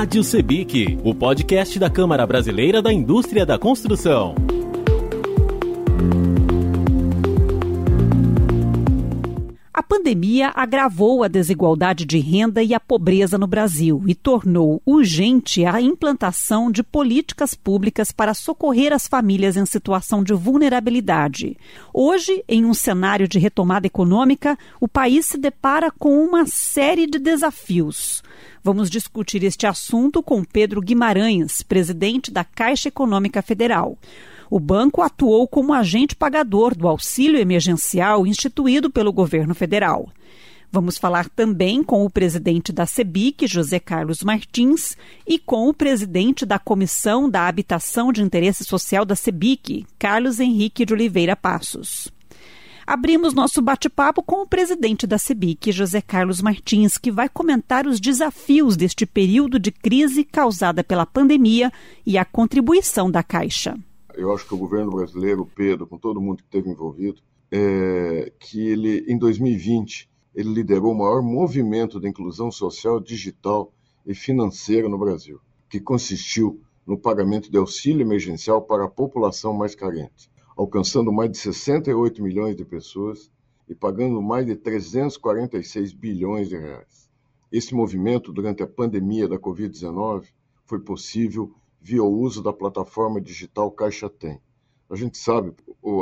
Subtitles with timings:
[0.00, 4.34] Rádio Sebic, o podcast da Câmara Brasileira da Indústria da Construção.
[9.74, 15.66] A pandemia agravou a desigualdade de renda e a pobreza no Brasil e tornou urgente
[15.66, 21.58] a implantação de políticas públicas para socorrer as famílias em situação de vulnerabilidade.
[21.92, 27.18] Hoje, em um cenário de retomada econômica, o país se depara com uma série de
[27.18, 28.22] desafios.
[28.62, 33.96] Vamos discutir este assunto com Pedro Guimarães, presidente da Caixa Econômica Federal.
[34.50, 40.10] O banco atuou como agente pagador do auxílio emergencial instituído pelo governo federal.
[40.70, 44.94] Vamos falar também com o presidente da CEBIC, José Carlos Martins,
[45.26, 50.84] e com o presidente da Comissão da Habitação de Interesse Social da CEBIC, Carlos Henrique
[50.84, 52.12] de Oliveira Passos.
[52.90, 58.00] Abrimos nosso bate-papo com o presidente da CEBIC, José Carlos Martins, que vai comentar os
[58.00, 61.70] desafios deste período de crise causada pela pandemia
[62.04, 63.78] e a contribuição da Caixa.
[64.14, 68.66] Eu acho que o governo brasileiro, Pedro, com todo mundo que esteve envolvido, é, que
[68.66, 73.72] ele, em 2020, ele liderou o maior movimento de inclusão social, digital
[74.04, 79.76] e financeira no Brasil, que consistiu no pagamento de auxílio emergencial para a população mais
[79.76, 80.28] carente,
[80.60, 83.32] alcançando mais de 68 milhões de pessoas
[83.66, 87.08] e pagando mais de 346 bilhões de reais.
[87.50, 90.26] Esse movimento, durante a pandemia da Covid-19,
[90.66, 94.38] foi possível via o uso da plataforma digital Caixa Tem.
[94.90, 95.54] A gente sabe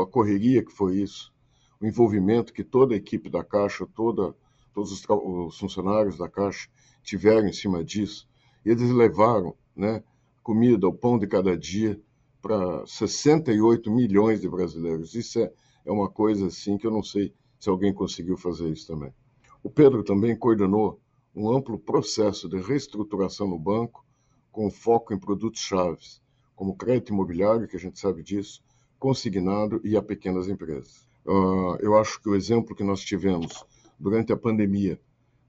[0.02, 1.32] a correria que foi isso,
[1.80, 4.34] o envolvimento que toda a equipe da Caixa, toda,
[4.74, 6.68] todos os, os funcionários da Caixa
[7.04, 8.28] tiveram em cima disso.
[8.64, 10.02] Eles levaram né,
[10.42, 12.00] comida, o pão de cada dia
[12.40, 15.14] para 68 milhões de brasileiros.
[15.14, 15.52] Isso é,
[15.84, 19.12] é uma coisa assim que eu não sei se alguém conseguiu fazer isso também.
[19.62, 21.00] O Pedro também coordenou
[21.34, 24.04] um amplo processo de reestruturação no banco
[24.50, 26.22] com foco em produtos chaves,
[26.54, 28.62] como crédito imobiliário, que a gente sabe disso,
[28.98, 31.06] consignado e a pequenas empresas.
[31.24, 33.64] Uh, eu acho que o exemplo que nós tivemos
[33.98, 34.98] durante a pandemia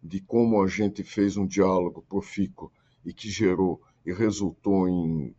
[0.01, 2.71] de como a gente fez um diálogo profícuo
[3.05, 5.33] e que gerou e resultou em,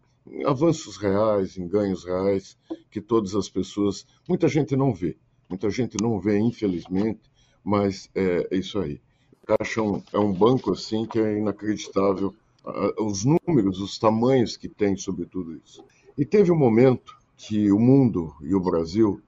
[0.44, 2.56] avanços reais, em ganhos reais,
[2.90, 5.16] que todas as pessoas, muita gente não vê,
[5.48, 7.20] muita gente não vê, infelizmente,
[7.64, 9.00] mas é, é isso aí.
[9.46, 12.34] Caixa é um, é um banco assim que é inacreditável
[12.98, 15.82] os números, os tamanhos que tem sobre tudo isso.
[16.16, 19.20] E teve um momento que o mundo e o Brasil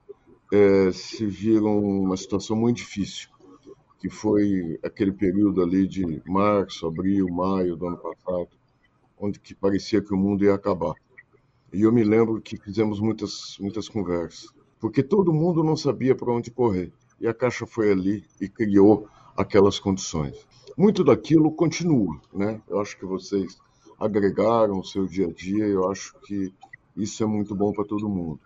[0.53, 3.31] é, se viram uma situação muito difícil,
[3.99, 8.49] que foi aquele período ali de março, abril, maio do ano passado,
[9.23, 10.95] onde que parecia que o mundo ia acabar.
[11.73, 16.31] E eu me lembro que fizemos muitas, muitas conversas, porque todo mundo não sabia para
[16.31, 16.93] onde correr.
[17.19, 20.37] E a Caixa foi ali e criou aquelas condições
[20.77, 22.61] muito daquilo continua, né?
[22.69, 23.59] Eu acho que vocês
[23.99, 26.53] agregaram o seu dia a dia, eu acho que
[26.97, 28.41] isso é muito bom para todo mundo.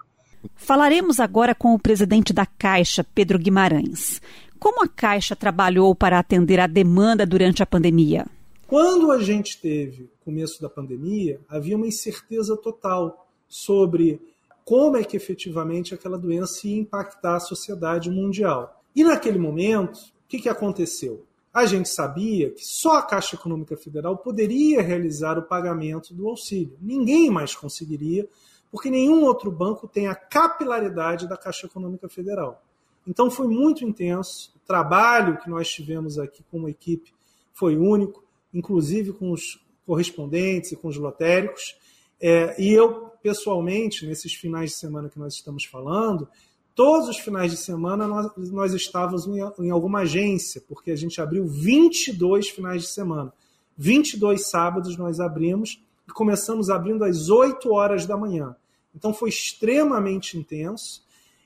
[0.54, 4.20] Falaremos agora com o presidente da Caixa, Pedro Guimarães.
[4.58, 8.26] Como a Caixa trabalhou para atender a demanda durante a pandemia?
[8.66, 14.20] Quando a gente teve começo da pandemia, havia uma incerteza total sobre
[14.64, 18.82] como é que efetivamente aquela doença ia impactar a sociedade mundial.
[18.94, 21.24] E naquele momento, o que, que aconteceu?
[21.56, 26.76] a gente sabia que só a Caixa Econômica Federal poderia realizar o pagamento do auxílio.
[26.82, 28.28] Ninguém mais conseguiria,
[28.70, 32.62] porque nenhum outro banco tem a capilaridade da Caixa Econômica Federal.
[33.06, 34.52] Então foi muito intenso.
[34.54, 37.14] O trabalho que nós tivemos aqui como equipe
[37.54, 38.22] foi único,
[38.52, 41.76] inclusive com os correspondentes e com os lotéricos.
[42.20, 46.28] É, e eu, pessoalmente, nesses finais de semana que nós estamos falando,
[46.76, 51.18] Todos os finais de semana nós, nós estávamos em, em alguma agência, porque a gente
[51.22, 53.32] abriu 22 finais de semana.
[53.78, 58.54] 22 sábados nós abrimos e começamos abrindo às 8 horas da manhã.
[58.94, 61.02] Então foi extremamente intenso.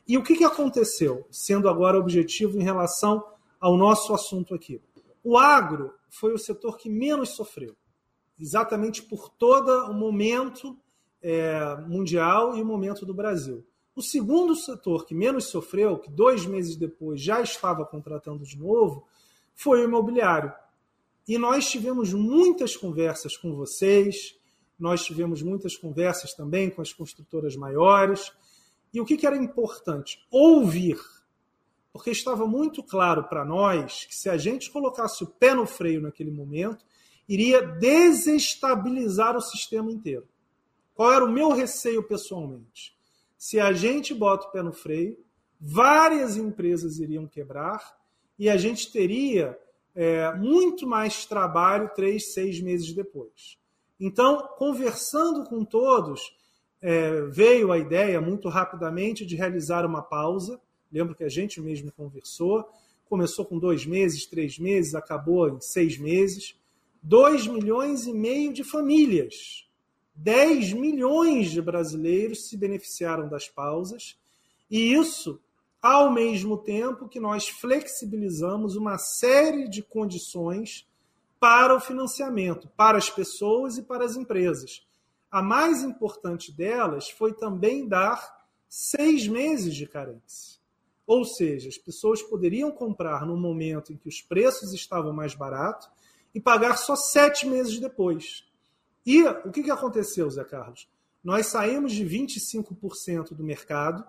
[0.06, 3.24] E o que, que aconteceu, sendo agora objetivo em relação
[3.60, 4.80] ao nosso assunto aqui?
[5.22, 7.76] O agro foi o setor que menos sofreu,
[8.38, 10.78] exatamente por todo o momento
[11.22, 13.64] é, mundial e o momento do Brasil.
[13.94, 19.06] O segundo setor que menos sofreu, que dois meses depois já estava contratando de novo,
[19.54, 20.52] foi o imobiliário.
[21.28, 24.38] E nós tivemos muitas conversas com vocês,
[24.78, 28.32] nós tivemos muitas conversas também com as construtoras maiores.
[28.92, 30.18] E o que, era importante?
[30.30, 30.98] Ouvir.
[31.92, 36.00] Porque estava muito claro para nós que se a gente colocasse o pé no freio
[36.00, 36.84] naquele momento,
[37.28, 40.28] iria desestabilizar o sistema inteiro.
[40.94, 42.98] Qual era o meu receio pessoalmente?
[43.40, 45.16] se a gente bota o pé no freio,
[45.58, 47.96] várias empresas iriam quebrar
[48.38, 49.58] e a gente teria
[49.94, 53.58] é, muito mais trabalho três, seis meses depois.
[53.98, 56.36] Então, conversando com todos,
[56.82, 60.60] é, veio a ideia muito rapidamente de realizar uma pausa.
[60.92, 62.68] Lembro que a gente mesmo conversou.
[63.08, 66.54] Começou com dois meses, três meses, acabou em seis meses.
[67.02, 69.66] Dois milhões e meio de famílias,
[70.14, 74.18] 10 milhões de brasileiros se beneficiaram das pausas,
[74.70, 75.40] e isso
[75.80, 80.86] ao mesmo tempo que nós flexibilizamos uma série de condições
[81.38, 84.86] para o financiamento, para as pessoas e para as empresas.
[85.30, 90.59] A mais importante delas foi também dar seis meses de carência.
[91.10, 95.90] Ou seja, as pessoas poderiam comprar no momento em que os preços estavam mais baratos
[96.32, 98.48] e pagar só sete meses depois.
[99.04, 100.88] E o que, que aconteceu, Zé Carlos?
[101.24, 104.06] Nós saímos de 25% do mercado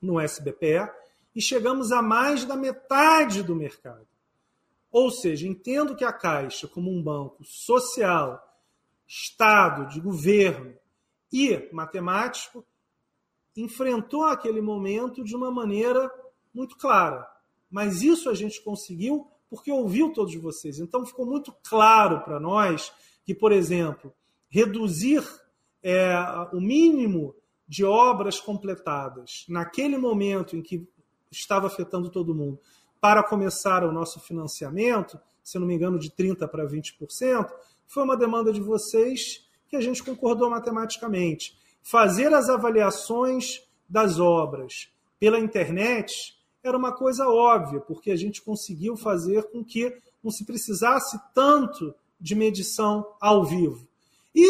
[0.00, 0.90] no SBPE
[1.36, 4.08] e chegamos a mais da metade do mercado.
[4.90, 8.58] Ou seja, entendo que a Caixa, como um banco social,
[9.06, 10.74] Estado, de governo
[11.30, 12.64] e matemático,
[13.54, 16.10] enfrentou aquele momento de uma maneira
[16.54, 17.26] muito clara.
[17.70, 20.78] Mas isso a gente conseguiu porque ouviu todos vocês.
[20.78, 22.92] Então ficou muito claro para nós
[23.24, 24.12] que, por exemplo,
[24.48, 25.22] reduzir
[25.82, 26.14] é,
[26.52, 27.34] o mínimo
[27.66, 30.86] de obras completadas naquele momento em que
[31.30, 32.58] estava afetando todo mundo
[33.00, 37.50] para começar o nosso financiamento, se não me engano, de 30% para 20%,
[37.86, 41.58] foi uma demanda de vocês que a gente concordou matematicamente.
[41.82, 48.96] Fazer as avaliações das obras pela internet era uma coisa óbvia, porque a gente conseguiu
[48.96, 53.86] fazer com que não se precisasse tanto de medição ao vivo.
[54.34, 54.46] E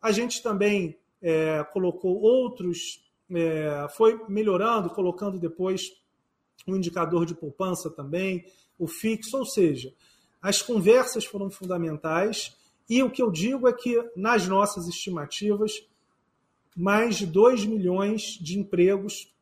[0.00, 5.92] a gente também é, colocou outros, é, foi melhorando, colocando depois
[6.66, 8.44] o um indicador de poupança também,
[8.78, 9.92] o fixo, ou seja,
[10.40, 12.56] as conversas foram fundamentais
[12.88, 15.86] e o que eu digo é que, nas nossas estimativas,
[16.76, 19.32] mais de 2 milhões de empregos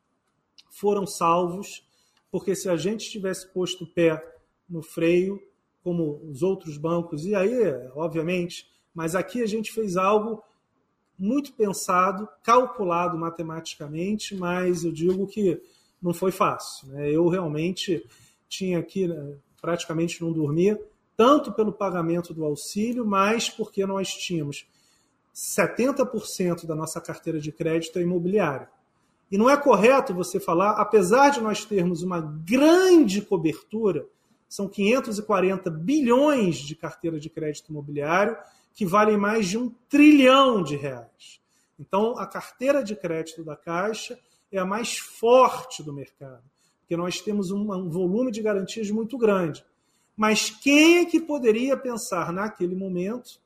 [0.69, 1.87] foram salvos
[2.31, 4.23] porque se a gente tivesse posto o pé
[4.69, 5.41] no freio,
[5.83, 7.53] como os outros bancos, e aí,
[7.95, 10.43] obviamente, mas aqui a gente fez algo
[11.17, 15.61] muito pensado, calculado matematicamente, mas eu digo que
[16.01, 16.87] não foi fácil.
[16.89, 17.11] Né?
[17.11, 18.05] Eu realmente
[18.47, 20.79] tinha aqui, né, praticamente não dormia,
[21.17, 24.65] tanto pelo pagamento do auxílio, mas porque nós tínhamos
[25.35, 28.69] 70% da nossa carteira de crédito é imobiliária.
[29.31, 34.07] E não é correto você falar, apesar de nós termos uma grande cobertura,
[34.47, 38.35] são 540 bilhões de carteira de crédito imobiliário,
[38.73, 41.39] que valem mais de um trilhão de reais.
[41.79, 44.19] Então, a carteira de crédito da Caixa
[44.51, 46.43] é a mais forte do mercado,
[46.79, 49.63] porque nós temos um, um volume de garantias muito grande.
[50.17, 53.39] Mas quem é que poderia pensar naquele momento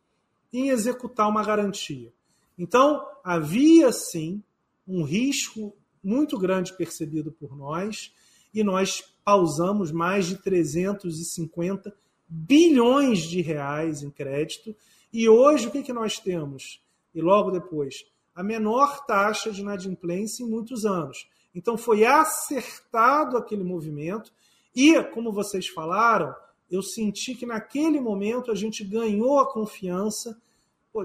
[0.51, 2.11] em executar uma garantia?
[2.57, 4.41] Então, havia sim
[4.87, 8.13] um risco muito grande percebido por nós
[8.53, 11.95] e nós pausamos mais de 350
[12.27, 14.75] bilhões de reais em crédito.
[15.11, 16.81] E hoje o que, que nós temos?
[17.13, 21.27] E logo depois, a menor taxa de inadimplência em muitos anos.
[21.53, 24.31] Então foi acertado aquele movimento
[24.75, 26.33] e, como vocês falaram,
[26.69, 30.35] eu senti que naquele momento a gente ganhou a confiança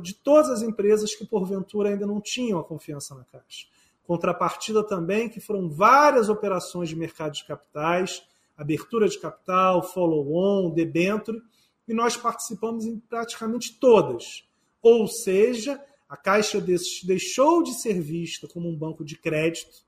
[0.02, 3.66] de todas as empresas que porventura ainda não tinham a confiança na Caixa.
[4.08, 8.22] Contrapartida também que foram várias operações de mercado de capitais,
[8.56, 11.42] abertura de capital, follow-on, debenture,
[11.86, 14.48] e nós participamos em praticamente todas.
[14.80, 19.84] Ou seja, a Caixa deixou de ser vista como um banco de crédito,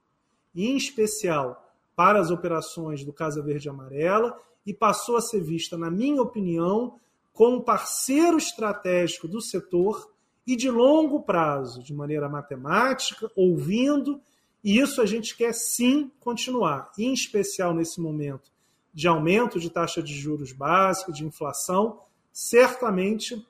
[0.55, 5.79] em especial para as operações do Casa Verde e Amarela, e passou a ser vista,
[5.79, 7.01] na minha opinião,
[7.33, 10.10] como parceiro estratégico do setor
[10.47, 14.21] e de longo prazo, de maneira matemática, ouvindo,
[14.63, 18.51] e isso a gente quer sim continuar, em especial nesse momento
[18.93, 22.01] de aumento de taxa de juros básica, de inflação,
[22.33, 23.47] certamente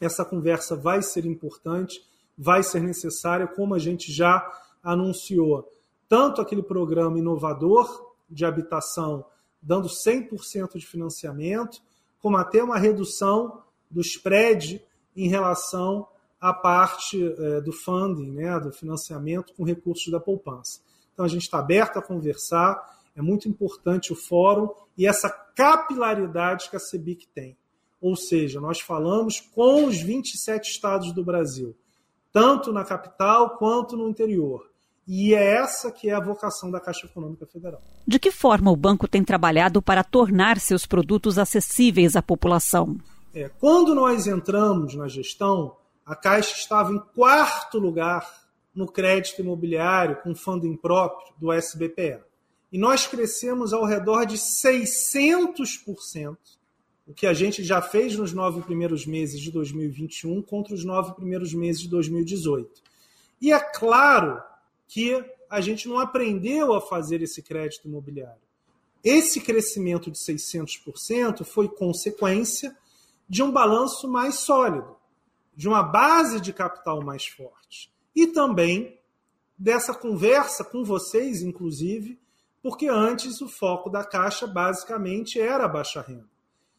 [0.00, 2.04] essa conversa vai ser importante,
[2.36, 4.46] vai ser necessária, como a gente já
[4.82, 5.70] anunciou,
[6.08, 9.24] tanto aquele programa inovador de habitação
[9.60, 11.82] dando 100% de financiamento,
[12.20, 14.84] como até uma redução do spread
[15.16, 16.06] em relação
[16.40, 20.80] a parte é, do funding, né, do financiamento com recursos da poupança.
[21.12, 22.80] Então a gente está aberto a conversar,
[23.16, 27.56] é muito importante o fórum e essa capilaridade que a CEBIC tem.
[28.00, 31.76] Ou seja, nós falamos com os 27 estados do Brasil,
[32.32, 34.68] tanto na capital quanto no interior.
[35.10, 37.80] E é essa que é a vocação da Caixa Econômica Federal.
[38.06, 42.98] De que forma o banco tem trabalhado para tornar seus produtos acessíveis à população?
[43.34, 45.76] É, quando nós entramos na gestão,
[46.08, 52.20] a Caixa estava em quarto lugar no crédito imobiliário com fundo impróprio do SBPE.
[52.72, 56.38] E nós crescemos ao redor de 600%,
[57.06, 61.12] o que a gente já fez nos nove primeiros meses de 2021 contra os nove
[61.12, 62.82] primeiros meses de 2018.
[63.38, 64.42] E é claro
[64.86, 68.40] que a gente não aprendeu a fazer esse crédito imobiliário.
[69.04, 72.74] Esse crescimento de 600% foi consequência
[73.28, 74.96] de um balanço mais sólido,
[75.58, 78.96] de uma base de capital mais forte e também
[79.58, 82.16] dessa conversa com vocês, inclusive,
[82.62, 86.28] porque antes o foco da Caixa basicamente era a baixa renda.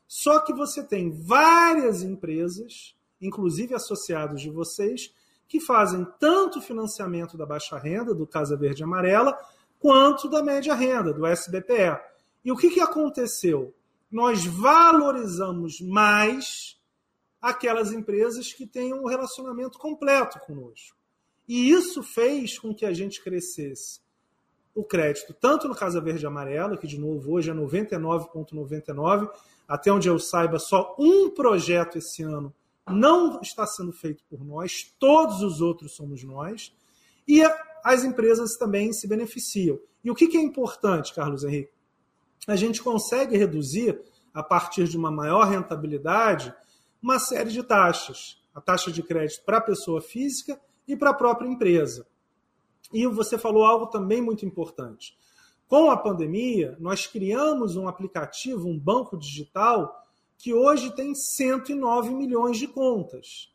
[0.07, 5.13] Só que você tem várias empresas, inclusive associados de vocês,
[5.45, 9.38] que fazem tanto financiamento da baixa renda, do Casa Verde e Amarela,
[9.77, 12.00] quanto da média renda, do SBPE.
[12.45, 13.75] E o que, que aconteceu?
[14.09, 16.78] Nós valorizamos mais
[17.41, 20.98] aquelas empresas que têm um relacionamento completo conosco.
[21.48, 24.01] E isso fez com que a gente crescesse
[24.75, 29.29] o crédito, tanto no Casa Verde e Amarela, que de novo hoje é 99,99, ,99,
[29.67, 32.53] até onde eu saiba, só um projeto esse ano
[32.88, 36.75] não está sendo feito por nós, todos os outros somos nós,
[37.27, 37.41] e
[37.84, 39.79] as empresas também se beneficiam.
[40.03, 41.72] E o que é importante, Carlos Henrique?
[42.48, 44.01] A gente consegue reduzir,
[44.34, 46.53] a partir de uma maior rentabilidade,
[47.01, 48.37] uma série de taxas.
[48.53, 52.07] A taxa de crédito para a pessoa física e para a própria empresa.
[52.91, 55.17] E você falou algo também muito importante.
[55.67, 60.03] Com a pandemia, nós criamos um aplicativo, um banco digital,
[60.35, 63.53] que hoje tem 109 milhões de contas.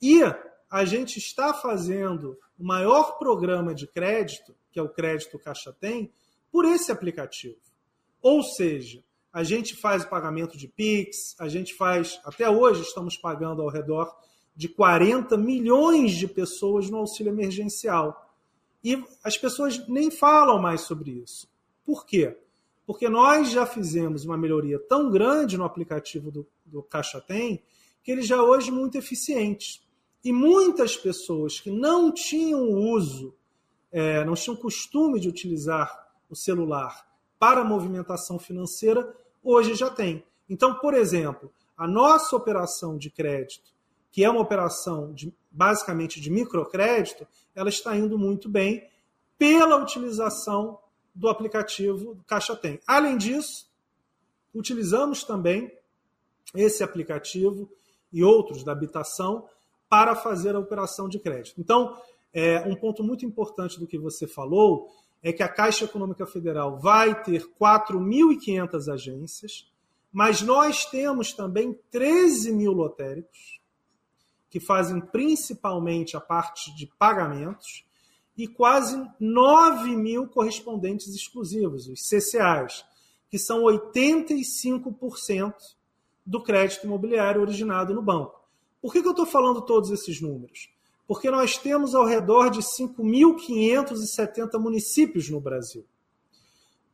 [0.00, 0.22] E
[0.70, 6.10] a gente está fazendo o maior programa de crédito, que é o Crédito Caixa Tem,
[6.50, 7.60] por esse aplicativo.
[8.22, 13.16] Ou seja, a gente faz o pagamento de PIX, a gente faz, até hoje estamos
[13.16, 14.14] pagando ao redor
[14.54, 18.36] de 40 milhões de pessoas no auxílio emergencial.
[18.84, 21.48] E as pessoas nem falam mais sobre isso.
[21.84, 22.36] Por quê?
[22.86, 27.62] porque nós já fizemos uma melhoria tão grande no aplicativo do, do Caixa Tem
[28.02, 29.80] que ele já hoje é muito eficiente.
[30.24, 33.34] E muitas pessoas que não tinham uso,
[33.92, 37.06] é, não tinham costume de utilizar o celular
[37.38, 40.24] para movimentação financeira, hoje já tem.
[40.48, 43.72] Então, por exemplo, a nossa operação de crédito,
[44.10, 48.88] que é uma operação de, basicamente de microcrédito, ela está indo muito bem
[49.38, 50.78] pela utilização
[51.14, 52.80] do aplicativo Caixa Tem.
[52.86, 53.66] Além disso,
[54.54, 55.72] utilizamos também
[56.54, 57.68] esse aplicativo
[58.12, 59.48] e outros da habitação
[59.88, 61.60] para fazer a operação de crédito.
[61.60, 61.98] Então,
[62.32, 64.90] é, um ponto muito importante do que você falou
[65.22, 69.70] é que a Caixa Econômica Federal vai ter 4.500 agências,
[70.12, 73.60] mas nós temos também 13 mil lotéricos,
[74.50, 77.86] que fazem principalmente a parte de pagamentos,
[78.36, 82.84] e quase 9 mil correspondentes exclusivos, os CCAs,
[83.30, 85.54] que são 85%
[86.24, 88.42] do crédito imobiliário originado no banco.
[88.80, 90.71] Por que, que eu estou falando todos esses números?
[91.12, 95.84] Porque nós temos ao redor de 5.570 municípios no Brasil.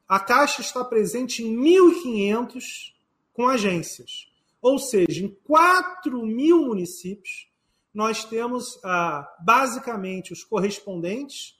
[0.09, 2.95] A Caixa está presente em 1.500
[3.33, 4.29] com agências.
[4.61, 7.49] Ou seja, em 4 mil municípios,
[7.95, 11.57] nós temos ah, basicamente os correspondentes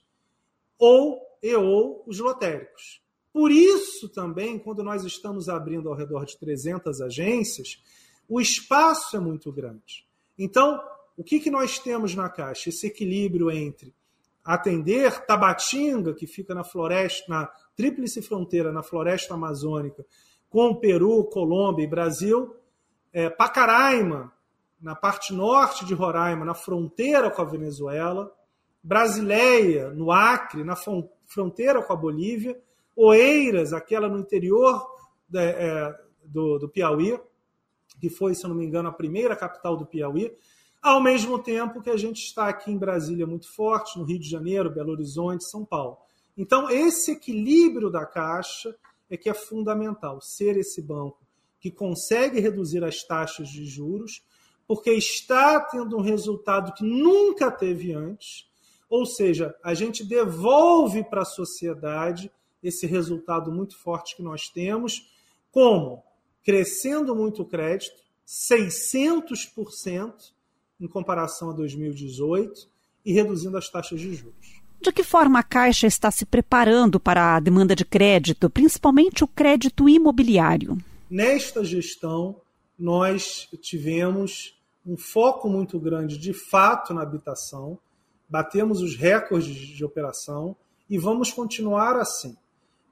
[0.77, 3.01] ou e ou os lotéricos.
[3.31, 7.81] Por isso também, quando nós estamos abrindo ao redor de 300 agências,
[8.27, 10.05] o espaço é muito grande.
[10.37, 10.77] Então,
[11.19, 12.69] o que, que nós temos na Caixa?
[12.69, 13.93] Esse equilíbrio entre
[14.41, 20.05] atender Tabatinga, que fica na floresta, na tríplice fronteira, na floresta amazônica,
[20.49, 22.55] com Peru, Colômbia e Brasil,
[23.11, 24.31] é, Pacaraima,
[24.81, 28.33] na parte norte de Roraima, na fronteira com a Venezuela,
[28.81, 30.77] Brasileia, no Acre, na
[31.25, 32.57] fronteira com a Bolívia,
[32.95, 34.89] Oeiras, aquela no interior
[35.27, 37.19] da, é, do, do Piauí,
[37.99, 40.33] que foi, se não me engano, a primeira capital do Piauí,
[40.81, 44.29] ao mesmo tempo que a gente está aqui em Brasília muito forte, no Rio de
[44.29, 45.97] Janeiro, Belo Horizonte, São Paulo.
[46.37, 48.73] Então, esse equilíbrio da Caixa
[49.09, 51.19] é que é fundamental, ser esse banco
[51.59, 54.23] que consegue reduzir as taxas de juros,
[54.65, 58.47] porque está tendo um resultado que nunca teve antes,
[58.89, 62.31] ou seja, a gente devolve para a sociedade
[62.63, 65.11] esse resultado muito forte que nós temos,
[65.51, 66.03] como?
[66.43, 70.38] Crescendo muito o crédito, 600%
[70.79, 72.67] em comparação a 2018
[73.05, 74.59] e reduzindo as taxas de juros.
[74.81, 79.27] De que forma a Caixa está se preparando para a demanda de crédito, principalmente o
[79.27, 80.77] crédito imobiliário?
[81.09, 82.39] Nesta gestão,
[82.77, 87.77] nós tivemos um foco muito grande de fato na habitação,
[88.29, 90.55] batemos os recordes de operação
[90.89, 92.37] e vamos continuar assim.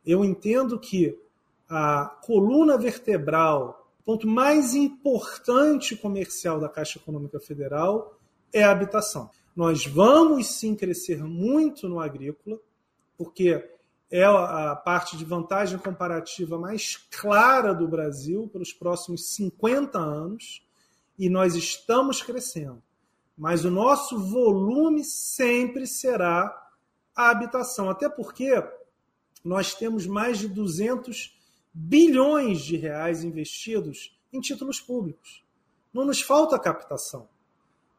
[0.06, 1.18] Eu entendo que
[1.70, 8.18] a coluna vertebral, ponto mais importante comercial da Caixa Econômica Federal
[8.54, 9.30] é a habitação.
[9.54, 12.58] Nós vamos sim crescer muito no agrícola,
[13.18, 13.70] porque
[14.10, 20.66] é a parte de vantagem comparativa mais clara do Brasil para os próximos 50 anos
[21.20, 22.82] e nós estamos crescendo.
[23.38, 26.56] Mas o nosso volume sempre será
[27.14, 28.64] a habitação, até porque
[29.44, 31.37] nós temos mais de 200
[31.80, 35.46] bilhões de reais investidos em títulos públicos.
[35.94, 37.30] Não nos falta captação.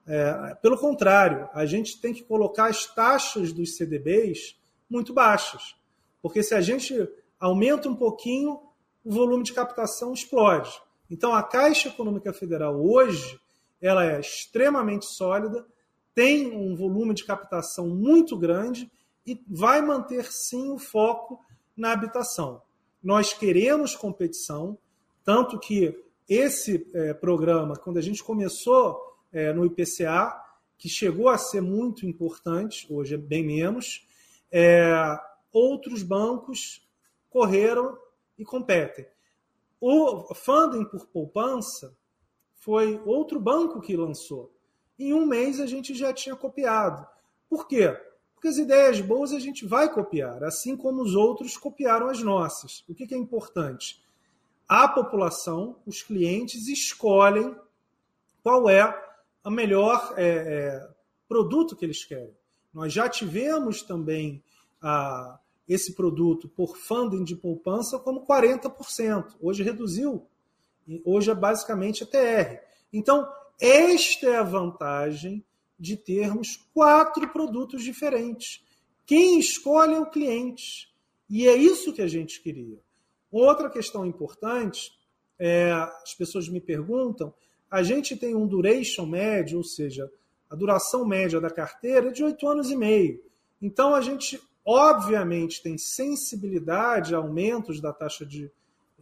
[0.05, 4.59] É, pelo contrário, a gente tem que colocar as taxas dos CDBs
[4.91, 5.77] muito baixas.
[6.21, 7.09] Porque se a gente
[7.39, 8.61] aumenta um pouquinho,
[9.05, 10.71] o volume de captação explode.
[11.09, 13.41] Então, a Caixa Econômica Federal hoje
[13.81, 15.65] ela é extremamente sólida,
[16.13, 18.91] tem um volume de captação muito grande
[19.25, 21.41] e vai manter sim o foco
[21.77, 22.61] na habitação.
[23.03, 24.79] Nós queremos competição,
[25.25, 29.01] tanto que esse é, programa, quando a gente começou
[29.33, 30.35] é, no IPCA,
[30.77, 34.07] que chegou a ser muito importante, hoje é bem menos,
[34.51, 35.19] é,
[35.53, 36.87] outros bancos
[37.31, 37.99] correram
[38.39, 39.07] e competem.
[39.81, 41.97] O funding por poupança
[42.57, 44.53] foi outro banco que lançou.
[44.99, 47.07] Em um mês a gente já tinha copiado.
[47.49, 47.97] Por quê?
[48.39, 52.85] Porque as ideias boas a gente vai copiar, assim como os outros copiaram as nossas.
[52.89, 54.01] O que é importante?
[54.69, 57.57] A população, os clientes, escolhem
[58.41, 58.97] qual é
[59.45, 60.89] o melhor é, é,
[61.29, 62.33] produto que eles querem.
[62.73, 64.41] Nós já tivemos também
[65.69, 69.35] esse produto por funding de poupança como 40%.
[69.41, 70.29] Hoje reduziu.
[71.05, 72.63] Hoje é basicamente a TR.
[72.93, 73.29] Então,
[73.61, 75.45] esta é a vantagem
[75.79, 78.65] de termos quatro produtos diferentes.
[79.07, 80.93] Quem escolhe é o cliente.
[81.31, 82.79] E é isso que a gente queria.
[83.31, 84.93] Outra questão importante,
[85.39, 85.71] é,
[86.03, 87.33] as pessoas me perguntam,
[87.71, 90.11] a gente tem um duration médio, ou seja,
[90.51, 93.23] a duração média da carteira é de oito anos e meio.
[93.61, 98.51] Então a gente obviamente tem sensibilidade a aumentos da taxa de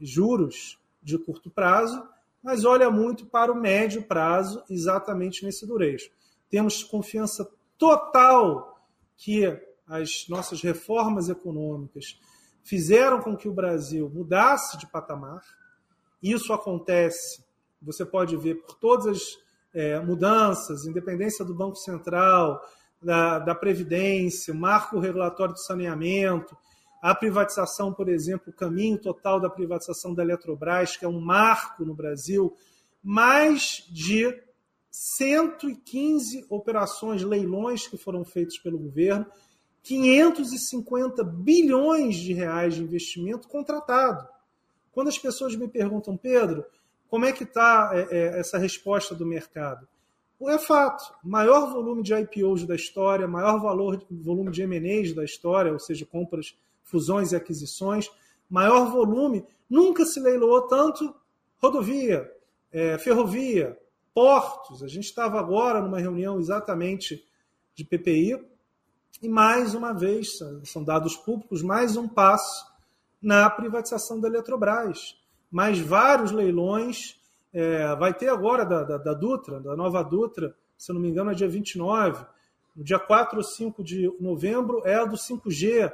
[0.01, 2.03] juros de curto prazo,
[2.43, 6.11] mas olha muito para o médio prazo, exatamente nesse durejo.
[6.49, 8.81] Temos confiança total
[9.17, 9.47] que
[9.87, 12.19] as nossas reformas econômicas
[12.65, 15.41] fizeram com que o Brasil mudasse de patamar.
[16.23, 17.45] Isso acontece,
[17.81, 19.23] você pode ver por todas as
[19.73, 22.61] é, mudanças, independência do Banco Central,
[23.01, 26.57] da, da Previdência, marco regulatório do saneamento,
[27.01, 31.85] a privatização, por exemplo, o caminho total da privatização da Eletrobras, que é um marco
[31.85, 32.57] no Brasil,
[33.03, 34.35] mais de
[34.99, 39.27] 115 operações, leilões que foram feitos pelo governo,
[39.83, 44.27] 550 bilhões de reais de investimento contratado.
[44.93, 46.65] Quando as pessoas me perguntam, Pedro,
[47.11, 49.87] como é que está é, é, essa resposta do mercado?
[50.49, 51.15] É fato.
[51.23, 56.07] Maior volume de IPOs da história, maior valor, volume de M&As da história, ou seja,
[56.07, 58.11] compras, fusões e aquisições,
[58.49, 59.45] maior volume.
[59.69, 61.15] Nunca se leiloou tanto
[61.59, 62.33] rodovia,
[62.73, 63.79] é, ferrovia,
[64.17, 64.83] portos.
[64.83, 67.23] A gente estava agora numa reunião exatamente
[67.75, 68.43] de PPI
[69.21, 72.67] e mais uma vez, são dados públicos, mais um passo
[73.21, 75.21] na privatização da Eletrobras.
[75.51, 77.21] Mais vários leilões
[77.53, 81.11] é, vai ter agora da, da, da, Dutra, da nova Dutra, se eu não me
[81.11, 82.25] engano, é dia 29.
[82.75, 85.93] No dia 4 ou 5 de novembro é a do 5G.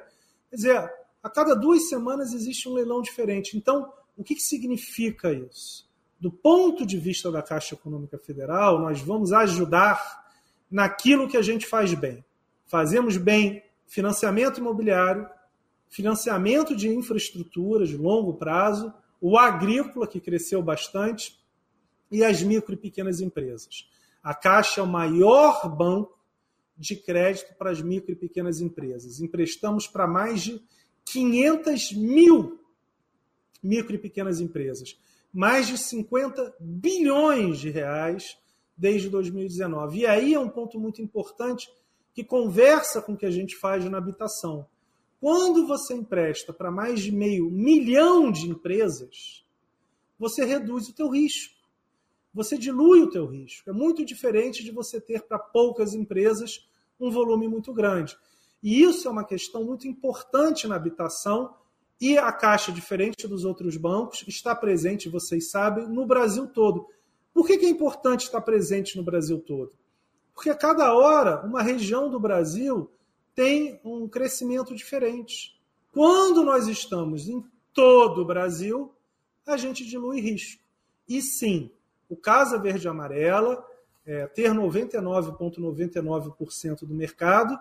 [0.48, 3.56] Quer dizer, a cada duas semanas existe um leilão diferente.
[3.56, 5.90] Então, o que, que significa isso?
[6.22, 10.24] Do ponto de vista da Caixa Econômica Federal, nós vamos ajudar
[10.70, 12.24] naquilo que a gente faz bem.
[12.64, 15.28] Fazemos bem financiamento imobiliário,
[15.88, 21.36] financiamento de infraestruturas de longo prazo, o agrícola, que cresceu bastante,
[22.08, 23.90] e as micro e pequenas empresas.
[24.22, 26.16] A Caixa é o maior banco
[26.78, 29.20] de crédito para as micro e pequenas empresas.
[29.20, 30.62] Emprestamos para mais de
[31.04, 32.60] 500 mil
[33.60, 34.96] micro e pequenas empresas.
[35.32, 38.38] Mais de 50 bilhões de reais
[38.76, 40.00] desde 2019.
[40.00, 41.70] E aí é um ponto muito importante
[42.14, 44.66] que conversa com o que a gente faz na habitação.
[45.20, 49.44] Quando você empresta para mais de meio milhão de empresas,
[50.18, 51.62] você reduz o teu risco
[52.34, 53.68] você dilui o teu risco.
[53.68, 56.66] É muito diferente de você ter para poucas empresas
[56.98, 58.16] um volume muito grande.
[58.62, 61.54] E isso é uma questão muito importante na habitação
[62.00, 66.86] e a Caixa, diferente dos outros bancos, está presente, vocês sabem, no Brasil todo.
[67.32, 69.72] Por que, é importante estar presente no Brasil todo?
[70.34, 72.90] Porque a cada hora, uma região do Brasil
[73.34, 75.58] tem um crescimento diferente.
[75.92, 78.92] Quando nós estamos em todo o Brasil,
[79.46, 80.62] a gente dilui risco.
[81.08, 81.70] E sim,
[82.08, 83.64] o Casa Verde e Amarela,
[84.04, 87.58] é, ter 99,99% ,99 do mercado,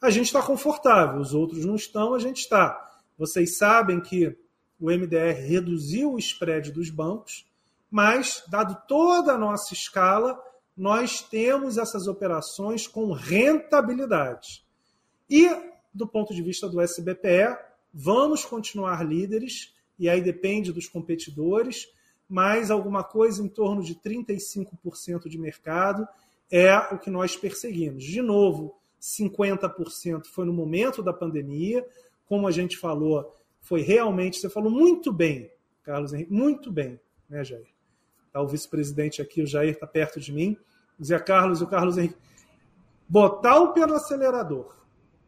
[0.00, 2.91] a gente está confortável, os outros não estão, a gente está.
[3.22, 4.36] Vocês sabem que
[4.80, 7.46] o MDR reduziu o spread dos bancos,
[7.88, 10.36] mas, dado toda a nossa escala,
[10.76, 14.64] nós temos essas operações com rentabilidade.
[15.30, 15.48] E,
[15.94, 17.56] do ponto de vista do SBPE,
[17.94, 21.86] vamos continuar líderes, e aí depende dos competidores,
[22.28, 26.08] mas alguma coisa em torno de 35% de mercado
[26.50, 28.02] é o que nós perseguimos.
[28.02, 31.86] De novo, 50% foi no momento da pandemia,
[32.26, 35.50] como a gente falou, foi realmente, você falou muito bem,
[35.82, 37.68] Carlos Henrique, muito bem, né, Jair?
[38.26, 40.56] Está o vice-presidente aqui, o Jair está perto de mim.
[40.98, 42.16] Dizia Carlos e o Carlos Henrique.
[43.08, 44.74] Botar o pé no acelerador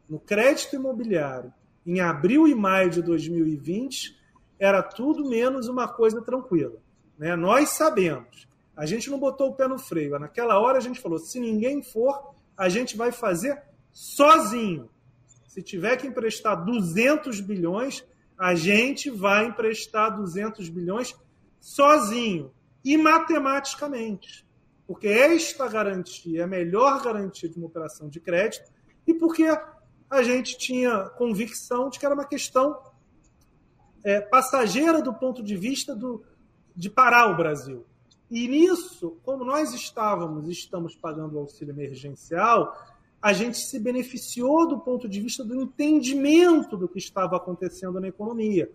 [0.08, 1.52] no crédito imobiliário
[1.86, 4.18] em abril e maio de 2020
[4.58, 6.78] era tudo menos uma coisa tranquila.
[7.18, 7.36] Né?
[7.36, 8.48] Nós sabemos.
[8.76, 10.18] A gente não botou o pé no freio.
[10.18, 14.88] Naquela hora a gente falou: se ninguém for, a gente vai fazer sozinho.
[15.54, 18.04] Se tiver que emprestar 200 bilhões,
[18.36, 21.14] a gente vai emprestar 200 bilhões
[21.60, 22.52] sozinho
[22.84, 24.44] e matematicamente.
[24.84, 28.68] Porque esta garantia é a melhor garantia de uma operação de crédito
[29.06, 29.44] e porque
[30.10, 32.76] a gente tinha convicção de que era uma questão
[34.02, 36.24] é, passageira do ponto de vista do,
[36.74, 37.86] de parar o Brasil.
[38.28, 42.76] E nisso, como nós estávamos estamos pagando o auxílio emergencial,
[43.24, 48.08] a gente se beneficiou do ponto de vista do entendimento do que estava acontecendo na
[48.08, 48.70] economia.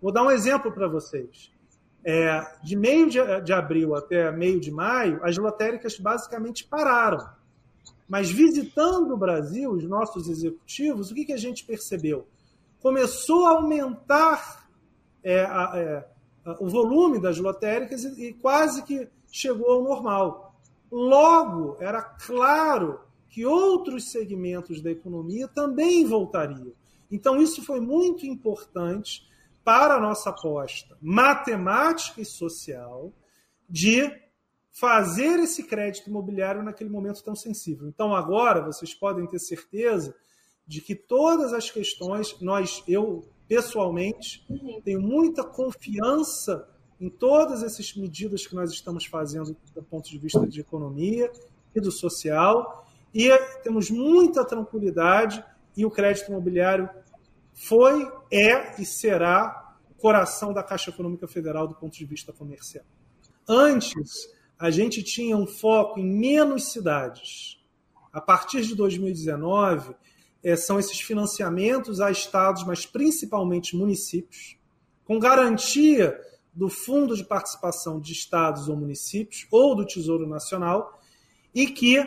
[0.00, 1.52] Vou dar um exemplo para vocês.
[2.04, 7.24] É, de meio de, de, abril até meio de maio, as lotéricas basicamente pararam.
[8.08, 12.26] Mas visitando o Brasil, os nossos executivos, o que, que a gente percebeu?
[12.80, 14.68] Começou a aumentar
[15.22, 16.04] é, a, é,
[16.58, 20.56] o volume das lotéricas e, e quase que chegou ao normal.
[20.90, 26.74] Logo, era claro que outros segmentos da economia também voltariam.
[27.10, 29.26] Então, isso foi muito importante
[29.64, 33.10] para a nossa aposta matemática e social
[33.68, 34.12] de
[34.70, 37.88] fazer esse crédito imobiliário naquele momento tão sensível.
[37.88, 40.14] Então, agora, vocês podem ter certeza
[40.66, 44.46] de que todas as questões, nós, eu pessoalmente,
[44.84, 46.68] tenho muita confiança
[47.00, 51.32] em todas essas medidas que nós estamos fazendo do ponto de vista de economia
[51.74, 52.81] e do social,
[53.14, 53.30] e
[53.62, 55.44] temos muita tranquilidade
[55.76, 56.88] e o crédito imobiliário
[57.52, 62.84] foi, é e será o coração da Caixa Econômica Federal do ponto de vista comercial.
[63.46, 67.60] Antes, a gente tinha um foco em menos cidades.
[68.12, 69.94] A partir de 2019,
[70.42, 74.56] é, são esses financiamentos a estados, mas principalmente municípios,
[75.04, 76.18] com garantia
[76.52, 81.00] do Fundo de Participação de Estados ou Municípios ou do Tesouro Nacional,
[81.54, 81.98] e que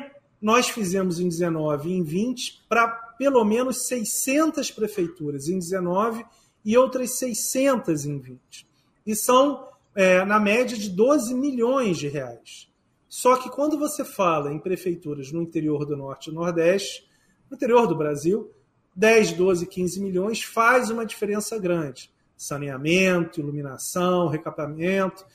[0.42, 6.26] nós fizemos em 19 e em 20 para pelo menos 600 prefeituras em 19
[6.64, 8.68] e outras 600 em 20.
[9.06, 12.68] E são, é, na média, de 12 milhões de reais.
[13.08, 17.08] Só que quando você fala em prefeituras no interior do Norte e Nordeste,
[17.50, 18.52] no interior do Brasil,
[18.96, 22.10] 10, 12, 15 milhões faz uma diferença grande.
[22.36, 25.26] Saneamento, iluminação, recapamento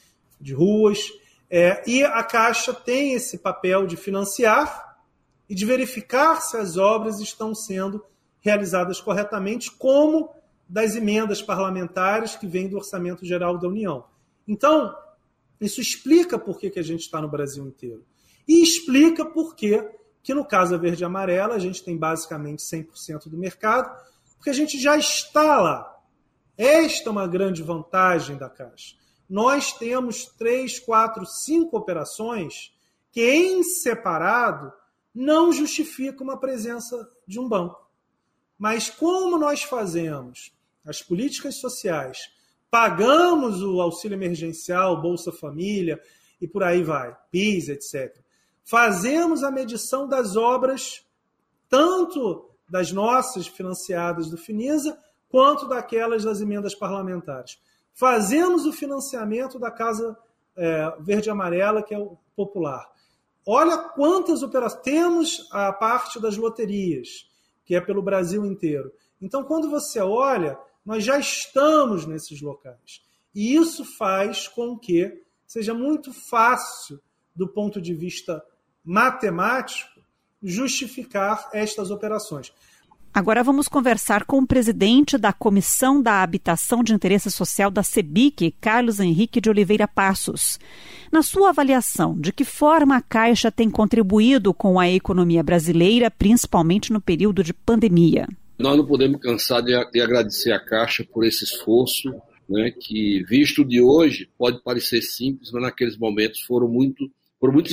[0.40, 1.10] de ruas.
[1.48, 4.89] É, e a Caixa tem esse papel de financiar
[5.50, 8.04] e de verificar se as obras estão sendo
[8.40, 10.30] realizadas corretamente, como
[10.68, 14.04] das emendas parlamentares que vêm do Orçamento Geral da União.
[14.46, 14.94] Então,
[15.60, 18.04] isso explica por que, que a gente está no Brasil inteiro.
[18.46, 19.84] E explica por que
[20.22, 23.90] que no caso da verde e amarela a gente tem basicamente 100% do mercado,
[24.36, 25.98] porque a gente já está lá.
[26.56, 28.94] Esta é uma grande vantagem da Caixa.
[29.28, 32.72] Nós temos três, quatro, cinco operações
[33.10, 34.72] que, em separado,
[35.14, 37.88] não justificam uma presença de um banco.
[38.58, 40.52] Mas como nós fazemos
[40.84, 42.30] as políticas sociais,
[42.70, 46.00] pagamos o auxílio emergencial, Bolsa Família
[46.40, 48.20] e por aí vai, PIS, etc
[48.70, 51.04] fazemos a medição das obras,
[51.68, 54.96] tanto das nossas financiadas do Finisa,
[55.28, 57.60] quanto daquelas das emendas parlamentares.
[57.92, 60.16] Fazemos o financiamento da Casa
[60.56, 62.88] é, Verde e Amarela, que é o popular.
[63.46, 64.82] Olha quantas operações.
[64.82, 67.28] Temos a parte das loterias,
[67.64, 68.92] que é pelo Brasil inteiro.
[69.20, 73.02] Então, quando você olha, nós já estamos nesses locais.
[73.34, 77.00] E isso faz com que seja muito fácil
[77.34, 78.44] do ponto de vista
[78.84, 80.00] matemático,
[80.42, 82.52] justificar estas operações.
[83.12, 88.54] Agora vamos conversar com o presidente da Comissão da Habitação de Interesse Social da CEBIC,
[88.60, 90.60] Carlos Henrique de Oliveira Passos.
[91.10, 96.92] Na sua avaliação, de que forma a Caixa tem contribuído com a economia brasileira, principalmente
[96.92, 98.28] no período de pandemia?
[98.56, 102.14] Nós não podemos cansar de, de agradecer a Caixa por esse esforço,
[102.48, 107.70] né, que, visto de hoje, pode parecer simples, mas naqueles momentos foram muito, foram muito,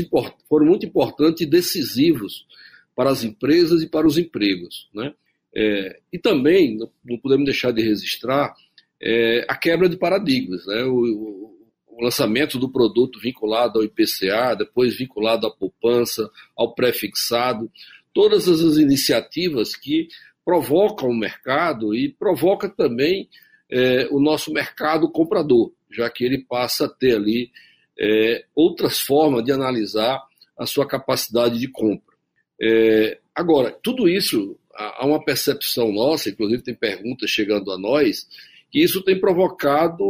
[0.50, 2.48] foram muito importantes e decisivos
[2.96, 4.90] para as empresas e para os empregos.
[4.92, 5.14] Né?
[5.60, 8.54] É, e também, não podemos deixar de registrar,
[9.02, 10.64] é, a quebra de paradigmas.
[10.68, 10.84] Né?
[10.84, 11.56] O,
[11.88, 17.72] o, lançamento do produto vinculado ao IPCA, depois vinculado à poupança, ao pré-fixado,
[18.14, 20.08] todas as iniciativas que
[20.46, 23.28] provocam o mercado e provoca também
[23.68, 27.50] é, o nosso mercado comprador, já que ele passa a ter ali
[28.00, 30.22] é, outras formas de analisar
[30.56, 32.16] a sua capacidade de compra.
[32.62, 38.28] É, agora, tudo isso há uma percepção nossa, inclusive tem perguntas chegando a nós,
[38.72, 40.04] que isso tem provocado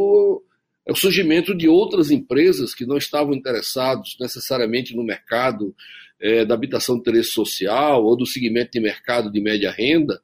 [0.89, 5.75] o surgimento de outras empresas que não estavam interessados necessariamente no mercado
[6.19, 10.21] é, da habitação de interesse social ou do segmento de mercado de média renda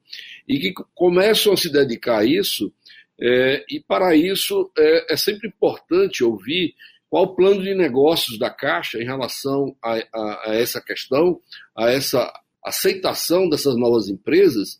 [0.48, 2.72] e que começam a se dedicar a isso.
[3.20, 6.74] É, e para isso é, é, sempre importante ouvir
[7.08, 11.40] qual o plano de negócios da Caixa em relação a, a, a essa questão,
[11.76, 12.32] a essa
[12.64, 14.78] aceitação dessas novas empresas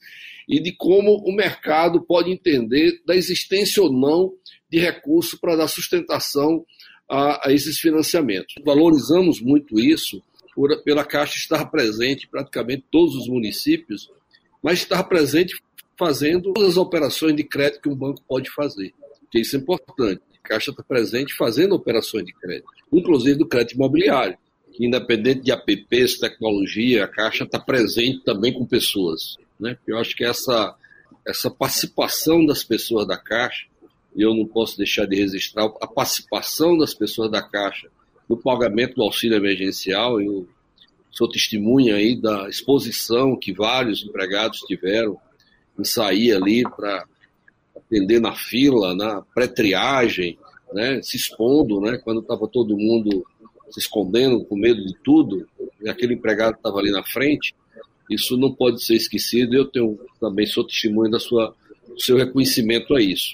[0.48, 4.32] e de como o mercado pode entender da existência ou não
[4.70, 6.64] de recursos para dar sustentação
[7.08, 8.54] a, a, esses financiamentos.
[8.64, 10.22] Valorizamos muito isso
[10.54, 14.10] por, pela Caixa estar presente em praticamente todos os municípios,
[14.62, 15.54] mas estar presente
[15.98, 18.92] fazendo todas as operações de crédito que um banco pode fazer.
[19.34, 20.22] Isso é importante.
[20.42, 24.38] A Caixa está presente fazendo operações de crédito, inclusive do crédito imobiliário
[24.74, 29.36] que independente de apps, tecnologia, a Caixa está presente também com pessoas.
[29.58, 29.78] Né?
[29.86, 30.74] Eu acho que essa,
[31.24, 33.66] essa participação das pessoas da Caixa,
[34.16, 37.88] e eu não posso deixar de registrar a participação das pessoas da Caixa
[38.28, 40.48] no pagamento do auxílio emergencial, eu
[41.10, 45.16] sou testemunha aí da exposição que vários empregados tiveram
[45.78, 47.06] em sair ali para
[47.76, 50.36] atender na fila, na pré-triagem,
[50.72, 53.24] né, se expondo, né, quando estava todo mundo
[53.70, 55.46] se escondendo com medo de tudo,
[55.82, 57.54] e aquele empregado estava ali na frente,
[58.10, 59.54] isso não pode ser esquecido.
[59.54, 61.54] Eu tenho, também sou testemunho da sua,
[61.88, 63.32] do seu reconhecimento a isso.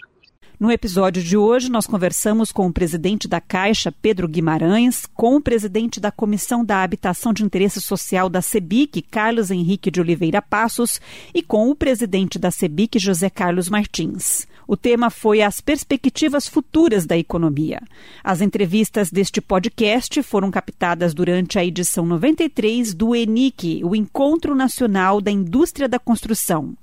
[0.61, 5.40] No episódio de hoje, nós conversamos com o presidente da Caixa, Pedro Guimarães, com o
[5.40, 11.01] presidente da Comissão da Habitação de Interesse Social da CEBIC, Carlos Henrique de Oliveira Passos,
[11.33, 14.47] e com o presidente da CEBIC, José Carlos Martins.
[14.71, 17.83] O tema foi as perspectivas futuras da economia.
[18.23, 25.21] As entrevistas deste podcast foram captadas durante a edição 93 do ENIC, o Encontro Nacional
[25.21, 26.77] da Indústria da Construção.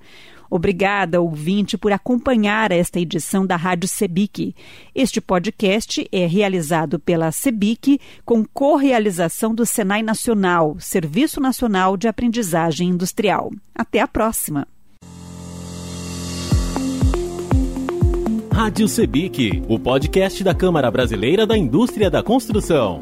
[0.49, 4.53] Obrigada, ouvinte, por acompanhar esta edição da Rádio Sebic.
[4.93, 12.89] Este podcast é realizado pela Sebic com correalização do Senai Nacional, Serviço Nacional de Aprendizagem
[12.89, 13.49] Industrial.
[13.73, 14.67] Até a próxima.
[18.57, 22.99] Rádio Sebic, o podcast da Câmara Brasileira da Indústria da Construção.